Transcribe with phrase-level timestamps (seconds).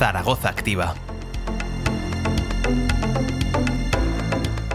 [0.00, 0.94] Zaragoza Activa.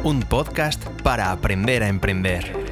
[0.04, 2.65] Un podcast para aprender a emprender.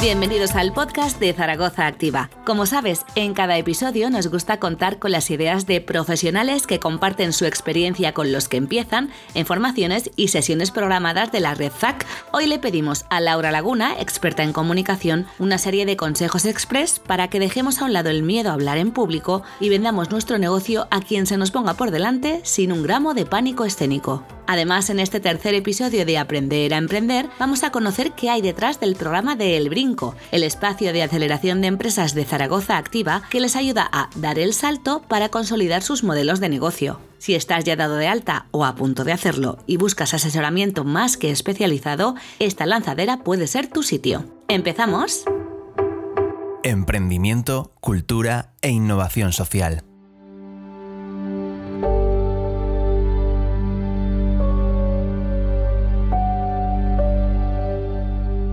[0.00, 2.30] Bienvenidos al podcast de Zaragoza Activa.
[2.46, 7.34] Como sabes, en cada episodio nos gusta contar con las ideas de profesionales que comparten
[7.34, 12.06] su experiencia con los que empiezan en formaciones y sesiones programadas de la red ZAC.
[12.32, 17.28] Hoy le pedimos a Laura Laguna, experta en comunicación, una serie de consejos express para
[17.28, 20.88] que dejemos a un lado el miedo a hablar en público y vendamos nuestro negocio
[20.90, 24.24] a quien se nos ponga por delante sin un gramo de pánico escénico.
[24.52, 28.80] Además, en este tercer episodio de Aprender a Emprender, vamos a conocer qué hay detrás
[28.80, 29.89] del programa de El Brinco,
[30.32, 34.54] el espacio de aceleración de empresas de Zaragoza Activa que les ayuda a dar el
[34.54, 37.00] salto para consolidar sus modelos de negocio.
[37.18, 41.16] Si estás ya dado de alta o a punto de hacerlo y buscas asesoramiento más
[41.16, 44.24] que especializado, esta lanzadera puede ser tu sitio.
[44.48, 45.24] ¿Empezamos?
[46.62, 49.89] Emprendimiento, cultura e innovación social.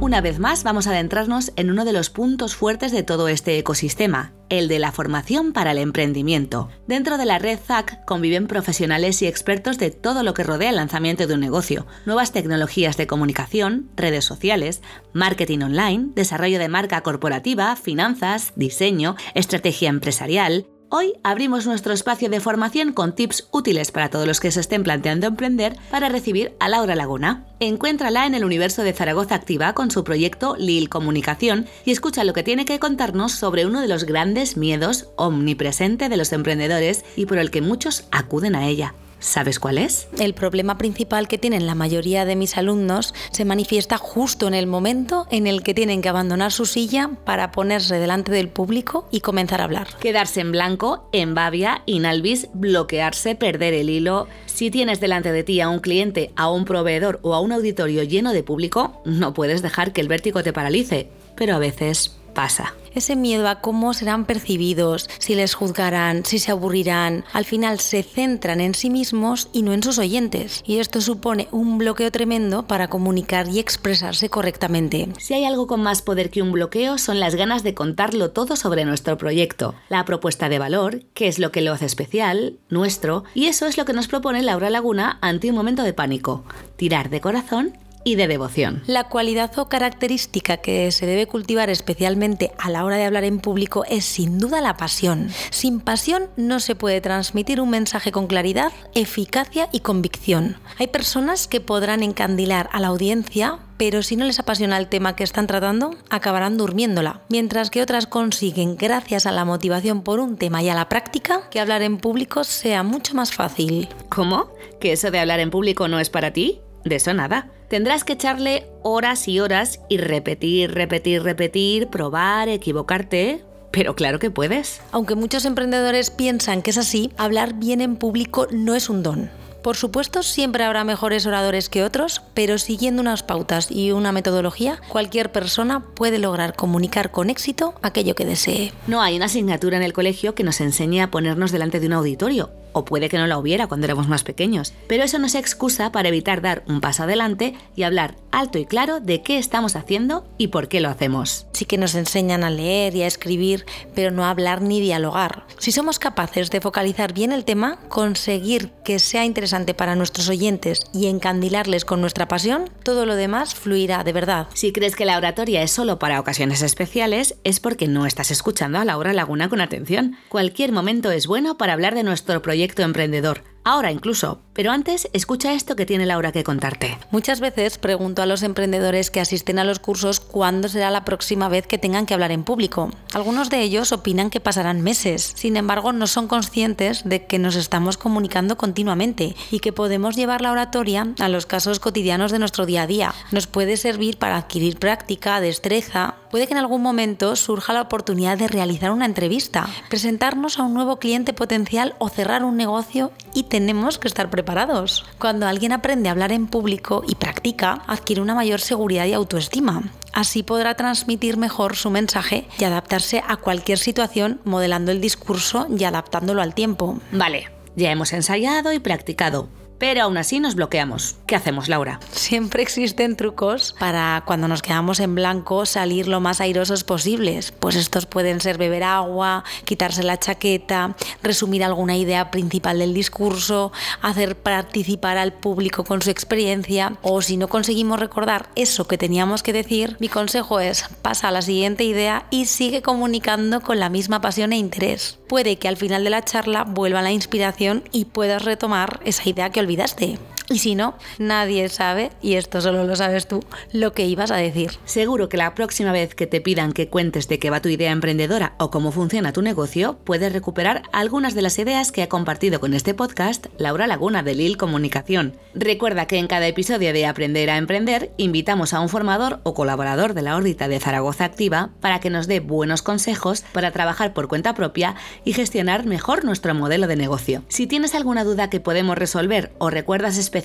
[0.08, 3.58] Una vez más vamos a adentrarnos en uno de los puntos fuertes de todo este
[3.58, 6.70] ecosistema, el de la formación para el emprendimiento.
[6.88, 10.78] Dentro de la red ZAC conviven profesionales y expertos de todo lo que rodea el
[10.78, 17.02] lanzamiento de un negocio, nuevas tecnologías de comunicación, redes sociales, marketing online, desarrollo de marca
[17.02, 24.10] corporativa, finanzas, diseño, estrategia empresarial, Hoy abrimos nuestro espacio de formación con tips útiles para
[24.10, 27.46] todos los que se estén planteando emprender para recibir a Laura Laguna.
[27.60, 32.32] Encuéntrala en el universo de Zaragoza Activa con su proyecto Lil Comunicación y escucha lo
[32.32, 37.26] que tiene que contarnos sobre uno de los grandes miedos omnipresente de los emprendedores y
[37.26, 38.94] por el que muchos acuden a ella.
[39.20, 40.08] ¿Sabes cuál es?
[40.20, 44.68] El problema principal que tienen la mayoría de mis alumnos se manifiesta justo en el
[44.68, 49.22] momento en el que tienen que abandonar su silla para ponerse delante del público y
[49.22, 49.88] comenzar a hablar.
[50.00, 54.28] Quedarse en blanco, en babia, inalvis, bloquearse, perder el hilo.
[54.45, 58.04] Si tienes delante de ti a un cliente, a un proveedor o a un auditorio
[58.04, 61.10] lleno de público, no puedes dejar que el vértigo te paralice.
[61.36, 62.75] Pero a veces pasa.
[62.93, 68.03] Ese miedo a cómo serán percibidos, si les juzgarán, si se aburrirán, al final se
[68.03, 70.61] centran en sí mismos y no en sus oyentes.
[70.64, 75.09] Y esto supone un bloqueo tremendo para comunicar y expresarse correctamente.
[75.17, 78.55] Si hay algo con más poder que un bloqueo son las ganas de contarlo todo
[78.55, 83.23] sobre nuestro proyecto, la propuesta de valor, qué es lo que lo hace especial, nuestro,
[83.33, 86.43] y eso es lo que nos propone Laura Laguna ante un momento de pánico,
[86.75, 87.73] tirar de corazón
[88.08, 88.84] y de devoción.
[88.88, 93.40] La cualidad o característica que se debe cultivar especialmente a la hora de hablar en
[93.40, 95.28] público es sin duda la pasión.
[95.50, 100.56] Sin pasión no se puede transmitir un mensaje con claridad, eficacia y convicción.
[100.78, 105.16] Hay personas que podrán encandilar a la audiencia pero si no les apasiona el tema
[105.16, 110.36] que están tratando, acabarán durmiéndola, mientras que otras consiguen, gracias a la motivación por un
[110.36, 113.88] tema y a la práctica, que hablar en público sea mucho más fácil.
[114.10, 114.50] ¿Cómo?
[114.80, 116.62] ¿Que eso de hablar en público no es para ti?
[116.83, 117.49] De eso nada.
[117.70, 123.43] Tendrás que echarle horas y horas y repetir, repetir, repetir, probar, equivocarte.
[123.71, 124.82] Pero claro que puedes.
[124.92, 129.30] Aunque muchos emprendedores piensan que es así, hablar bien en público no es un don.
[129.62, 134.80] Por supuesto, siempre habrá mejores oradores que otros, pero siguiendo unas pautas y una metodología,
[134.88, 138.71] cualquier persona puede lograr comunicar con éxito aquello que desee.
[138.88, 141.94] No hay una asignatura en el colegio que nos enseñe a ponernos delante de un
[141.94, 144.74] auditorio o puede que no la hubiera cuando éramos más pequeños.
[144.88, 148.65] Pero eso no es excusa para evitar dar un paso adelante y hablar alto y
[148.65, 151.48] claro de qué estamos haciendo y por qué lo hacemos.
[151.54, 155.45] Sí que nos enseñan a leer y a escribir, pero no a hablar ni dialogar.
[155.57, 160.81] Si somos capaces de focalizar bien el tema, conseguir que sea interesante para nuestros oyentes
[160.94, 164.48] y encandilarles con nuestra pasión, todo lo demás fluirá de verdad.
[164.54, 168.77] Si crees que la oratoria es solo para ocasiones especiales, es porque no estás escuchando
[168.77, 170.16] a Laura Laguna con atención.
[170.30, 173.42] Cualquier momento es bueno para hablar de nuestro proyecto emprendedor.
[173.68, 174.39] Ahora incluso.
[174.54, 176.98] Pero antes, escucha esto que tiene Laura que contarte.
[177.12, 181.48] Muchas veces pregunto a los emprendedores que asisten a los cursos cuándo será la próxima
[181.48, 182.90] vez que tengan que hablar en público.
[183.14, 185.34] Algunos de ellos opinan que pasarán meses.
[185.36, 190.42] Sin embargo, no son conscientes de que nos estamos comunicando continuamente y que podemos llevar
[190.42, 193.14] la oratoria a los casos cotidianos de nuestro día a día.
[193.31, 196.16] Nos puede servir para adquirir práctica, destreza.
[196.31, 200.74] Puede que en algún momento surja la oportunidad de realizar una entrevista, presentarnos a un
[200.74, 205.04] nuevo cliente potencial o cerrar un negocio y tenemos que estar preparados.
[205.18, 209.81] Cuando alguien aprende a hablar en público y practica, adquiere una mayor seguridad y autoestima.
[210.13, 215.86] Así podrá transmitir mejor su mensaje y adaptarse a cualquier situación modelando el discurso y
[215.86, 217.00] adaptándolo al tiempo.
[217.12, 219.50] Vale, ya hemos ensayado y practicado.
[219.80, 221.16] Pero aún así nos bloqueamos.
[221.26, 222.00] ¿Qué hacemos, Laura?
[222.12, 227.52] Siempre existen trucos para cuando nos quedamos en blanco salir lo más airosos posibles.
[227.52, 233.72] Pues estos pueden ser beber agua, quitarse la chaqueta, resumir alguna idea principal del discurso,
[234.02, 239.44] hacer participar al público con su experiencia o si no conseguimos recordar eso que teníamos
[239.44, 243.90] que decir, mi consejo es pasa a la siguiente idea y sigue comunicando con la
[243.90, 245.20] misma pasión e interés.
[245.28, 249.50] Puede que al final de la charla vuelva la inspiración y puedas retomar esa idea
[249.50, 250.18] que olvidaste.
[250.50, 254.38] Y si no, nadie sabe, y esto solo lo sabes tú, lo que ibas a
[254.38, 254.72] decir.
[254.86, 257.92] Seguro que la próxima vez que te pidan que cuentes de qué va tu idea
[257.92, 262.62] emprendedora o cómo funciona tu negocio, puedes recuperar algunas de las ideas que ha compartido
[262.62, 265.36] con este podcast Laura Laguna de Lil Comunicación.
[265.54, 270.14] Recuerda que en cada episodio de Aprender a Emprender invitamos a un formador o colaborador
[270.14, 274.30] de la órbita de Zaragoza Activa para que nos dé buenos consejos para trabajar por
[274.30, 274.96] cuenta propia
[275.26, 277.44] y gestionar mejor nuestro modelo de negocio.
[277.50, 280.37] Si tienes alguna duda que podemos resolver o recuerdas especialmente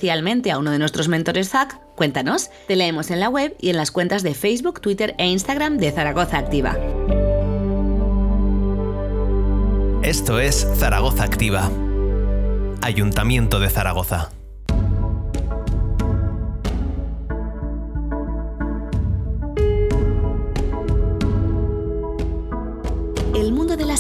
[0.51, 2.51] a uno de nuestros mentores ZAC, cuéntanos.
[2.67, 5.93] Te leemos en la web y en las cuentas de Facebook, Twitter e Instagram de
[5.93, 6.77] Zaragoza Activa.
[10.03, 11.71] Esto es Zaragoza Activa.
[12.83, 14.31] Ayuntamiento de Zaragoza.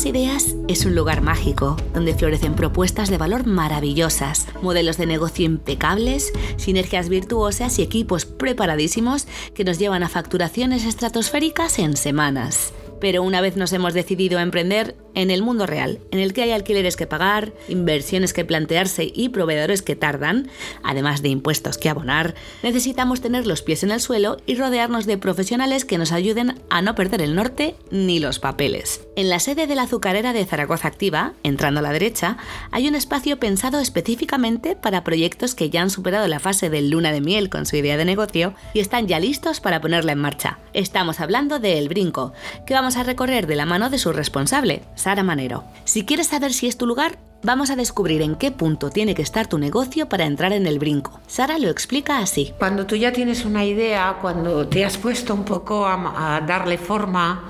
[0.04, 6.32] Ideas es un lugar mágico, donde florecen propuestas de valor maravillosas, modelos de negocio impecables,
[6.56, 12.75] sinergias virtuosas y equipos preparadísimos que nos llevan a facturaciones estratosféricas en semanas.
[13.00, 16.42] Pero una vez nos hemos decidido a emprender en el mundo real, en el que
[16.42, 20.48] hay alquileres que pagar, inversiones que plantearse y proveedores que tardan,
[20.82, 25.18] además de impuestos que abonar, necesitamos tener los pies en el suelo y rodearnos de
[25.18, 29.06] profesionales que nos ayuden a no perder el norte ni los papeles.
[29.16, 32.36] En la sede de la azucarera de Zaragoza Activa, entrando a la derecha,
[32.70, 37.12] hay un espacio pensado específicamente para proyectos que ya han superado la fase del luna
[37.12, 40.58] de miel con su idea de negocio y están ya listos para ponerla en marcha.
[40.72, 42.32] Estamos hablando de El Brinco,
[42.66, 45.64] que vamos a recorrer de la mano de su responsable, Sara Manero.
[45.82, 49.22] Si quieres saber si es tu lugar, vamos a descubrir en qué punto tiene que
[49.22, 51.20] estar tu negocio para entrar en el brinco.
[51.26, 52.54] Sara lo explica así.
[52.56, 57.49] Cuando tú ya tienes una idea, cuando te has puesto un poco a, darle forma,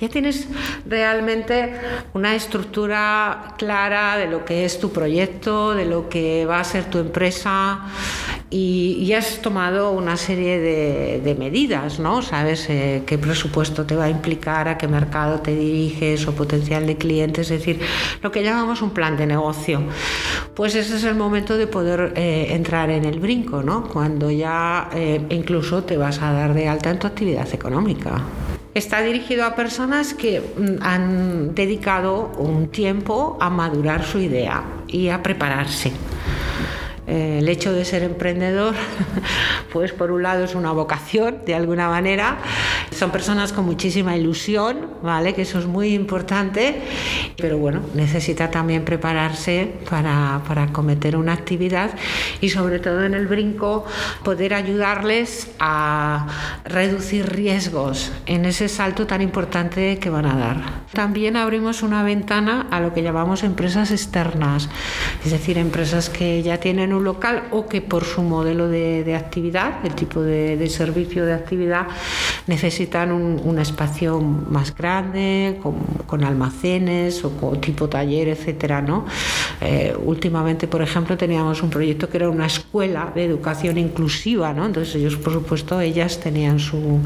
[0.00, 0.48] ya tienes
[0.86, 1.78] realmente
[2.14, 6.86] una estructura clara de lo que es tu proyecto, de lo que va a ser
[6.86, 7.80] tu empresa
[8.56, 12.22] y, has tomado una serie de, de medidas, ¿no?
[12.22, 16.86] Sabes eh, qué presupuesto te va a implicar, a qué mercado te diriges o potencial
[16.86, 17.80] de clientes, es decir,
[18.22, 19.82] lo que llamamos un plan de negocio.
[20.54, 23.88] Pues ese es el momento de poder eh, entrar en el brinco, ¿no?
[23.88, 28.22] Cuando ya eh, incluso te vas a dar de alta en tu actividad económica.
[28.74, 35.08] Está dirigido a personas que mm, han dedicado un tiempo a madurar su idea y
[35.08, 35.92] a prepararse.
[37.06, 38.74] Eh, el hecho de ser emprendedor,
[39.72, 42.38] pues por un lado es una vocación de alguna manera.
[42.90, 45.34] Son personas con muchísima ilusión, ¿vale?
[45.34, 46.82] Que eso es muy importante,
[47.36, 51.90] pero bueno, necesita también prepararse para, para cometer una actividad
[52.40, 53.84] y sobre todo en el brinco
[54.24, 56.26] poder ayudarles a
[56.64, 60.56] reducir riesgos en ese salto tan importante que van a dar.
[60.92, 64.68] También abrimos una ventana a lo que llamamos empresas externas,
[65.24, 69.94] es decir, empresas que ya tienen local o que por su modelo de, actividad, el
[69.94, 71.86] tipo de, servicio de actividad,
[72.46, 75.60] necesitan un, espacio más grande,
[76.06, 79.06] con, almacenes o tipo taller, etcétera, ¿no?
[79.60, 84.66] Eh, últimamente, por ejemplo, teníamos un proyecto que era una escuela de educación inclusiva, ¿no?
[84.66, 87.00] Entonces ellos, por supuesto, ellas tenían su,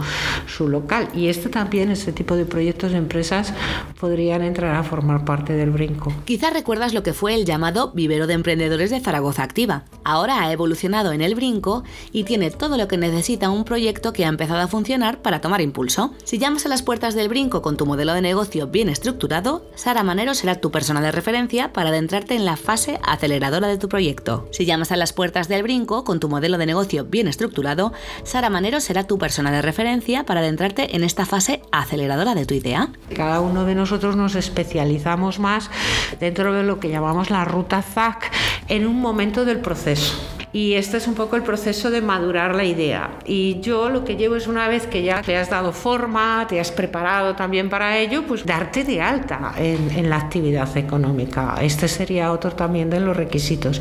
[0.47, 1.09] su local.
[1.15, 3.53] Y este también, este tipo de proyectos de empresas
[3.99, 6.13] podrían entrar a formar parte del brinco.
[6.25, 9.80] Quizás recuerdas lo que fue el llamado vivero de emprendedores de Zaragoza Activa.
[10.05, 14.25] Ahora ha evolucionado en el brinco y tiene todo lo que necesita un proyecto que
[14.25, 16.13] ha empezado a funcionar para tomar impulso.
[16.25, 20.03] Si llamas a las puertas del brinco con tu modelo de negocio bien estructurado, Sara
[20.03, 24.49] Manero será tu persona de referencia para adentrarte en la fase aceleradora de tu proyecto.
[24.53, 27.93] Si llamas a las puertas del brinco con tu modelo de negocio bien estructurado,
[28.25, 32.55] Sara Manero será tu persona de referencia para adentrarte en esta fase aceleradora de tu
[32.55, 32.91] idea.
[33.15, 35.71] Cada uno de nosotros nos especializamos más
[36.19, 38.31] dentro de lo que llamamos la ruta ZAC
[38.69, 40.40] en un momento del proceso.
[40.53, 43.11] Y este es un poco el proceso de madurar la idea.
[43.25, 46.59] Y yo lo que llevo es una vez que ya te has dado forma, te
[46.59, 51.55] has preparado también para ello, pues darte de alta en, la actividad económica.
[51.61, 53.81] Este sería otro también de los requisitos.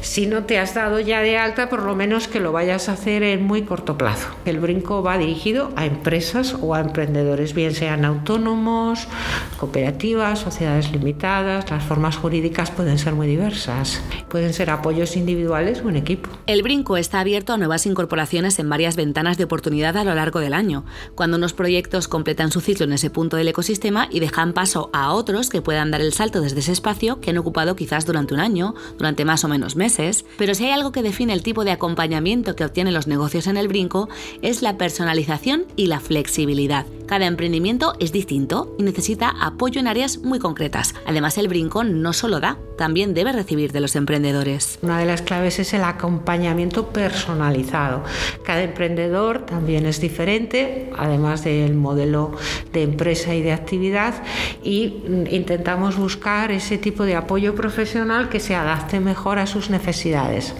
[0.00, 2.92] Si no te has dado ya de alta, por lo menos que lo vayas a
[2.92, 4.28] hacer en muy corto plazo.
[4.44, 9.08] El brinco va dirigido a empresas o a emprendedores, bien sean autónomos,
[9.56, 11.68] cooperativas, sociedades limitadas.
[11.70, 14.00] Las formas jurídicas pueden ser muy diversas.
[14.28, 16.30] Pueden ser apoyos individuales o en equipo.
[16.46, 20.40] El brinco está abierto a nuevas incorporaciones en varias ventanas de oportunidad a lo largo
[20.40, 20.84] del año,
[21.14, 25.12] cuando unos proyectos completan su ciclo en ese punto del ecosistema y dejan paso a
[25.12, 28.40] otros que puedan dar el salto desde ese espacio que han ocupado quizás durante un
[28.40, 30.24] año, durante más o menos meses.
[30.38, 33.56] Pero si hay algo que define el tipo de acompañamiento que obtienen los negocios en
[33.56, 34.08] el brinco,
[34.42, 36.86] es la personalización y la flexibilidad.
[37.06, 40.94] Cada emprendimiento es distinto y necesita apoyo en áreas muy concretas.
[41.06, 44.78] Además, el brinco no solo da, también debe recibir de los emprendedores.
[44.82, 48.04] Una de las claves es el acompañamiento personalizado.
[48.44, 52.32] Cada emprendedor también es diferente, además del modelo
[52.72, 54.14] de empresa y de actividad,
[54.62, 60.54] y intentamos buscar ese tipo de apoyo profesional que se adapte mejor a sus necesidades.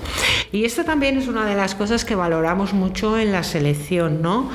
[0.53, 4.51] Y esto también es una de las cosas que valoramos mucho en la selección, ¿no?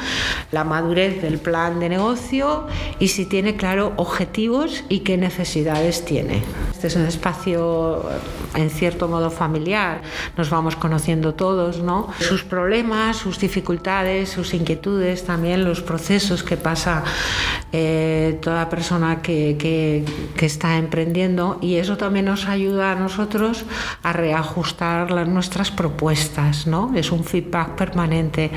[0.51, 2.67] La madurez del plan de negocio
[2.99, 6.41] y si tiene claro objetivos y qué necesidades tiene.
[6.71, 8.03] Este es un espacio
[8.55, 10.01] en cierto modo familiar,
[10.37, 12.09] nos vamos conociendo todos, ¿no?
[12.19, 17.03] Sus problemas, sus dificultades, sus inquietudes, también los procesos que pasa
[17.73, 23.63] eh, toda persona que, que, está emprendiendo y eso también nos ayuda a nosotros
[24.03, 26.91] a reajustar nuestras propuestas, ¿no?
[26.95, 28.51] Es un feedback permanente.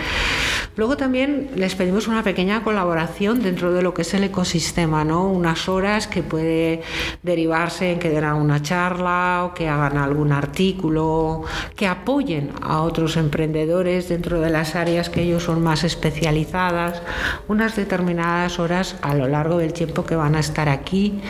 [0.76, 5.28] Luego también les pedimos una pequeña colaboración dentro de lo que es el ecosistema, ¿no?
[5.30, 6.82] Unas horas que puede
[7.22, 11.44] derivarse en que den una charla o que hagan algún artículo,
[11.76, 17.02] que apoyen a otros emprendedores dentro de las áreas que ellos son más especializadas,
[17.48, 21.20] unas determinadas horas a lo largo del tiempo que van a estar aquí,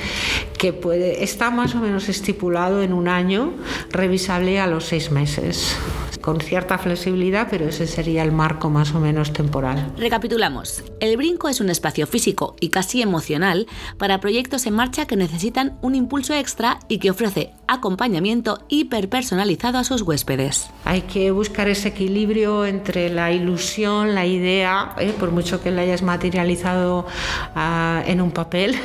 [0.65, 3.53] que puede, está más o menos estipulado en un año,
[3.91, 5.77] revisable a los seis meses
[6.25, 9.93] con cierta flexibilidad, pero ese sería el marco más o menos temporal.
[9.99, 10.83] Recapitulamos.
[10.99, 13.67] El brinco es un espacio físico y casi emocional
[13.99, 19.85] para proyectos en marcha que necesitan un impulso extra y que ofrece acompañamiento hiperpersonalizado a
[19.85, 20.71] sus huéspedes.
[20.87, 25.13] Hay que buscar ese equilibrio entre la ilusión, la idea, ¿eh?
[25.21, 27.07] por mucho que la hayas materializado
[27.55, 28.79] uh, en un papel,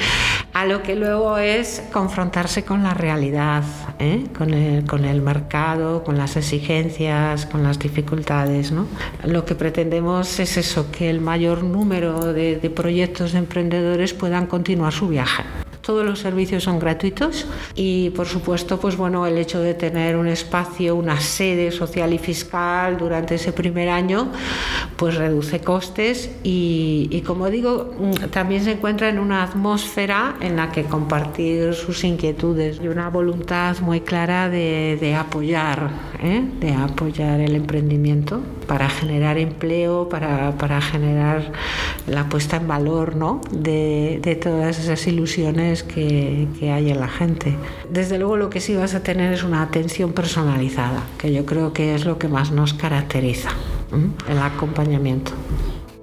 [0.56, 3.62] a lo que luego es confrontarse con la realidad,
[3.98, 4.24] ¿eh?
[4.38, 8.72] con, el, con el mercado, con las exigencias con las dificultades.
[9.24, 14.46] Lo que pretendemos es eso, que el mayor número de, de proyectos de emprendedores puedan
[14.46, 15.44] continuar su viaje.
[15.86, 20.26] Todos los servicios son gratuitos y por supuesto, pues bueno, el hecho de tener un
[20.26, 24.32] espacio, una sede social y fiscal durante ese primer año,
[24.96, 27.94] pues reduce costes y, como digo,
[28.32, 33.78] también se encuentra en una atmósfera en la que compartir sus inquietudes y una voluntad
[33.78, 35.90] muy clara de apoyar,
[36.20, 36.42] ¿eh?
[36.58, 41.52] de apoyar el emprendimiento para generar empleo, para, para generar
[42.06, 43.40] la puesta en valor ¿no?
[43.50, 47.56] de, de todas esas ilusiones que, que, hay en la gente.
[47.90, 51.72] Desde luego lo que sí vas a tener es una atención personalizada, que yo creo
[51.72, 53.50] que es lo que más nos caracteriza,
[53.92, 54.30] ¿eh?
[54.30, 55.32] el acompañamiento.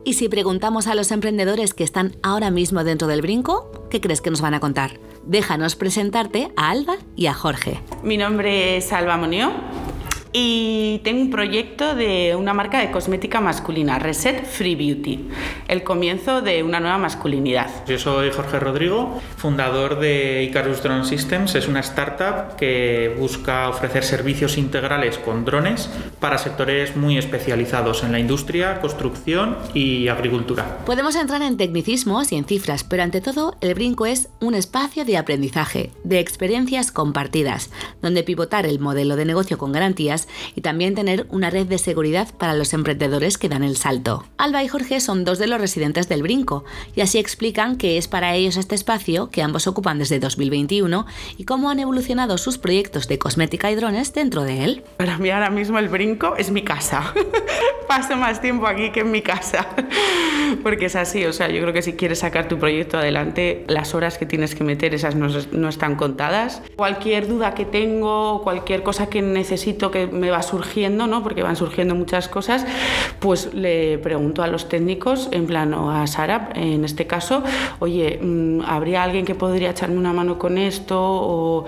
[0.06, 4.20] Y si preguntamos a los emprendedores que están ahora mismo dentro del brinco, ¿qué crees
[4.20, 5.00] que nos van a contar?
[5.26, 7.80] Déjanos presentarte a Alba y a Jorge.
[8.04, 9.54] Mi nombre es Alba Monio
[10.34, 15.30] y tengo un proyecto de una marca de cosmética masculina, Reset Free Beauty,
[15.68, 17.70] el comienzo de una nueva masculinidad.
[17.88, 21.54] Yo soy Jorge Rodrigo, fundador de Icarus Drone Systems.
[21.54, 25.88] Es una startup que busca ofrecer servicios integrales con drones
[26.20, 30.80] para sectores muy especializados en la industria, construcción y agricultura.
[30.86, 35.06] Podemos entrar en tecnicismos y en cifras, pero ante todo, el brinco es un espacio
[35.06, 37.70] de aprendizaje, de experiencias compartidas,
[38.02, 40.23] donde pivotar el modelo de negocio con garantías
[40.56, 44.26] y también tener una red de seguridad para los emprendedores que dan el salto.
[44.38, 46.64] Alba y Jorge son dos de los residentes del Brinco
[46.96, 51.06] y así explican qué es para ellos este espacio que ambos ocupan desde 2021
[51.38, 54.84] y cómo han evolucionado sus proyectos de cosmética y drones dentro de él.
[54.98, 57.14] Para mí ahora mismo el Brinco es mi casa.
[57.88, 59.68] Paso más tiempo aquí que en mi casa.
[60.64, 63.94] Porque es así, o sea, yo creo que si quieres sacar tu proyecto adelante, las
[63.94, 66.62] horas que tienes que meter, esas no, no están contadas.
[66.76, 71.24] Cualquier duda que tengo, cualquier cosa que necesito que me va surgiendo, ¿no?
[71.24, 72.66] porque van surgiendo muchas cosas,
[73.20, 77.44] pues le pregunto a los técnicos, en plan, o a Sara, en este caso,
[77.80, 81.00] oye, mm, ¿habría alguien que podría echarme una mano con esto?
[81.00, 81.66] ¿O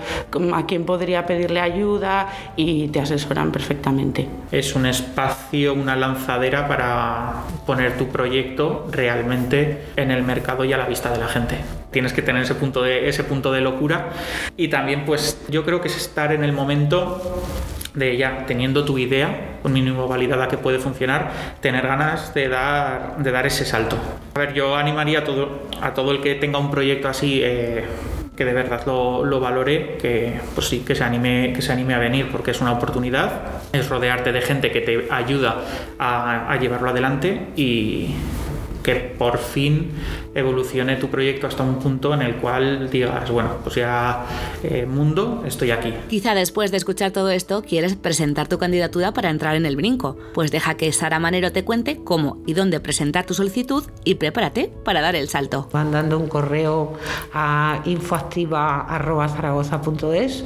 [0.54, 2.28] a quién podría pedirle ayuda?
[2.56, 4.28] Y te asesoran perfectamente.
[4.50, 10.76] Es un espacio, una lanzadera para poner tu proyecto realmente en el mercado y a
[10.76, 11.58] la vista de la gente.
[11.90, 14.10] Tienes que tener ese punto de, ese punto de locura
[14.56, 17.22] y también pues yo creo que es estar en el momento
[17.96, 23.16] de ya teniendo tu idea, un mínimo validada que puede funcionar, tener ganas de dar,
[23.18, 23.96] de dar ese salto.
[24.34, 27.40] A ver, yo animaría a todo, a todo el que tenga un proyecto así.
[27.42, 27.84] Eh,
[28.36, 31.98] que de verdad lo, valore, que pues sí, que se anime, que se anime a
[31.98, 33.30] venir, porque es una oportunidad,
[33.72, 35.62] es rodearte de gente que te ayuda
[35.98, 38.10] a, a llevarlo adelante y,
[38.86, 39.90] que por fin
[40.32, 44.24] evolucione tu proyecto hasta un punto en el cual digas, bueno, pues ya
[44.62, 45.92] eh, mundo, estoy aquí.
[46.08, 50.16] Quizá después de escuchar todo esto quieres presentar tu candidatura para entrar en el brinco.
[50.34, 54.70] Pues deja que Sara Manero te cuente cómo y dónde presentar tu solicitud y prepárate
[54.84, 55.68] para dar el salto.
[55.72, 56.92] Mandando un correo
[57.32, 60.44] a infoactiva.zaragoza.es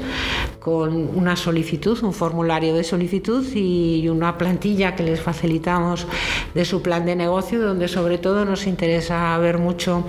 [0.61, 6.07] con una solicitud, un formulario de solicitud y una plantilla que les facilitamos
[6.55, 10.05] de su plan de negocio donde sobre todo nos interesa ver mucho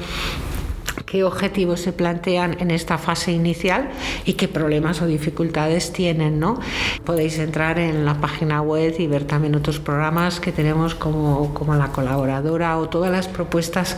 [1.12, 3.89] qué objetivos se plantean en esta fase inicial
[4.25, 6.39] y qué problemas o dificultades tienen.
[6.39, 6.60] ¿no?
[7.03, 11.75] Podéis entrar en la página web y ver también otros programas que tenemos como, como
[11.75, 13.98] la colaboradora o todas las propuestas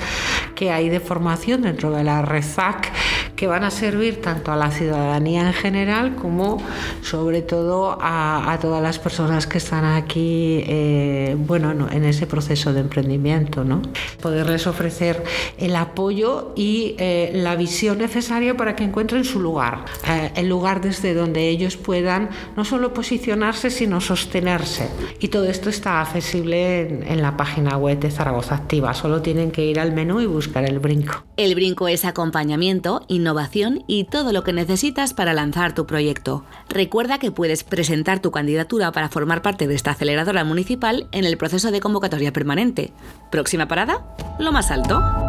[0.55, 2.91] que hay de formación dentro de la REZAC
[3.43, 6.63] que van a servir tanto a la ciudadanía en general como
[7.01, 12.79] sobre todo a, todas las personas que están aquí eh, bueno, en ese proceso de
[12.79, 13.65] emprendimiento.
[13.65, 13.81] ¿no?
[14.21, 15.25] Poderles ofrecer
[15.57, 20.79] el apoyo y eh, la visión necesaria para que encuentren su lugar, eh, el lugar
[20.79, 24.87] desde donde ellos puedan no solo posicionarse, sino sostenerse.
[25.19, 28.93] Y todo esto está accesible en, en la página web de Zaragoza Activa.
[28.93, 31.25] Solo tienen que ir al menú y buscar el brinco.
[31.35, 33.32] El brinco es acompañamiento, innovación
[33.87, 36.43] y todo lo que necesitas para lanzar tu proyecto.
[36.69, 41.37] Recuerda que puedes presentar tu candidatura para formar parte de esta aceleradora municipal en el
[41.37, 42.91] proceso de convocatoria permanente.
[43.31, 45.22] Próxima parada, lo más alto.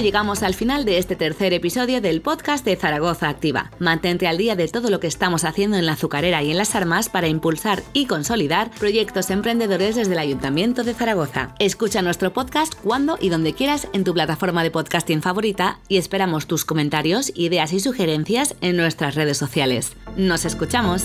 [0.00, 3.70] Llegamos al final de este tercer episodio del podcast de Zaragoza Activa.
[3.78, 6.74] Mantente al día de todo lo que estamos haciendo en la azucarera y en las
[6.74, 11.54] armas para impulsar y consolidar proyectos emprendedores desde el Ayuntamiento de Zaragoza.
[11.58, 16.46] Escucha nuestro podcast cuando y donde quieras en tu plataforma de podcasting favorita y esperamos
[16.46, 19.92] tus comentarios, ideas y sugerencias en nuestras redes sociales.
[20.16, 21.04] Nos escuchamos.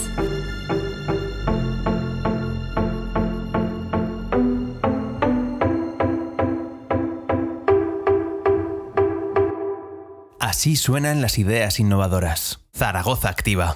[10.55, 12.61] Así suenan las ideas innovadoras.
[12.73, 13.75] Zaragoza Activa.